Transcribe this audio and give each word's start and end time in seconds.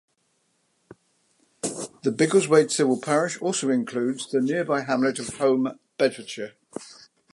The 2.01 2.09
Biggleswade 2.11 2.71
civil 2.71 2.99
parish 2.99 3.39
also 3.39 3.69
includes 3.69 4.25
the 4.25 4.41
nearby 4.41 4.81
hamlet 4.81 5.19
of 5.19 5.27
Holme, 5.37 5.77
Bedfordshire. 5.99 6.53